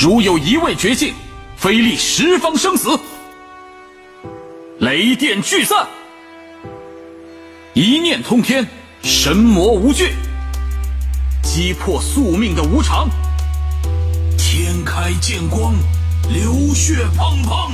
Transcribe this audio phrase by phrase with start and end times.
[0.00, 1.12] 如有一位绝境，
[1.56, 2.96] 非立十方生死。
[4.78, 5.88] 雷电聚散，
[7.74, 8.64] 一念通天，
[9.02, 10.12] 神魔无惧，
[11.42, 13.08] 击破宿命的无常。
[14.38, 15.74] 天开见光，
[16.32, 17.72] 流血滂滂。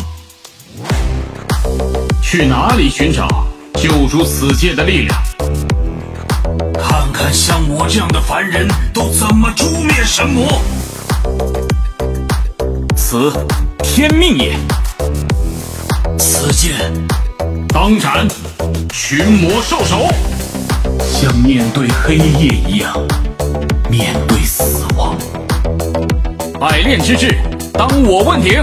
[2.23, 3.29] 去哪里寻找
[3.75, 5.23] 救赎此界的力量？
[6.73, 10.63] 看看像我这样的凡人都怎么诛灭神魔。
[13.83, 14.57] 天命也。
[16.19, 16.73] 此剑
[17.69, 18.27] 当斩，
[18.93, 20.07] 群魔兽首，
[21.01, 22.93] 像面对黑夜一样
[23.91, 25.17] 面对死亡。
[26.61, 27.35] 百炼之志，
[27.73, 28.63] 当我问鼎。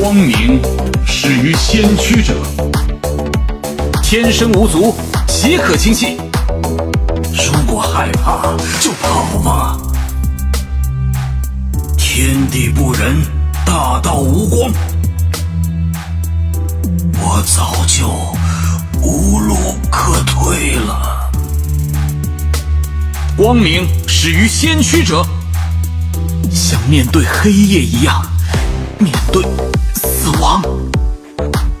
[0.00, 0.60] 光明
[1.06, 2.34] 始于先驱者，
[4.02, 4.94] 天生无足，
[5.26, 6.16] 岂可轻弃？
[7.32, 9.87] 如果害怕，就跑吧。
[12.20, 13.16] 天地不仁，
[13.64, 14.72] 大道无光，
[17.20, 18.08] 我早就
[19.00, 19.54] 无路
[19.88, 21.30] 可退了。
[23.36, 25.24] 光明始于先驱者，
[26.50, 28.20] 像面对黑夜一样
[28.98, 29.40] 面对
[29.94, 30.60] 死亡，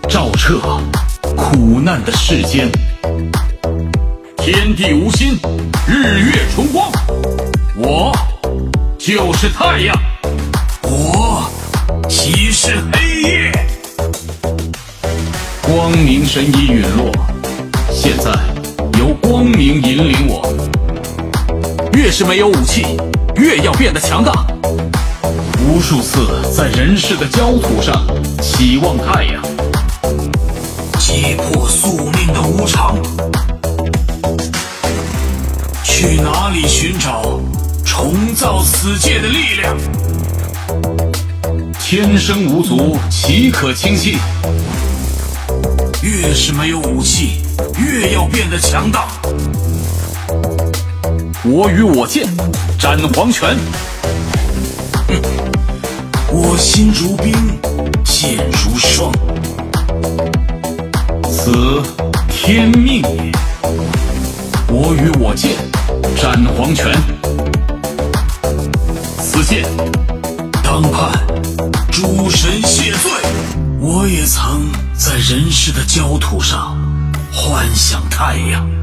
[0.08, 0.60] 照彻
[1.36, 2.70] 苦难的世间。
[4.36, 5.36] 天地无心，
[5.88, 6.88] 日月重光，
[7.74, 8.16] 我
[9.00, 10.00] 就是太阳。
[12.50, 13.52] 是黑夜，
[15.62, 17.12] 光明神已陨落，
[17.92, 18.32] 现在
[18.98, 20.42] 由光明引领我。
[21.92, 22.86] 越是没有武器，
[23.36, 24.46] 越要变得强大。
[25.60, 28.02] 无数次在人世的焦土上
[28.40, 29.42] 期望太阳，
[30.98, 32.96] 击破宿命的无常。
[35.84, 37.40] 去哪里寻找
[37.84, 41.07] 重造此界的力量？
[41.90, 44.18] 天生无足，岂可轻弃？
[46.02, 47.40] 越是没有武器，
[47.78, 49.08] 越要变得强大。
[51.42, 52.26] 我与我剑，
[52.78, 53.56] 斩黄泉。
[56.30, 57.32] 我心如冰，
[58.04, 59.10] 剑如霜。
[61.26, 61.82] 此
[62.28, 63.32] 天命也。
[64.68, 65.52] 我与我剑，
[66.20, 66.94] 斩黄泉。
[69.18, 69.64] 此剑
[70.62, 71.10] 当判
[71.98, 73.10] 诸神谢罪。
[73.80, 76.78] 我也曾在人世的焦土上
[77.32, 78.77] 幻想太阳。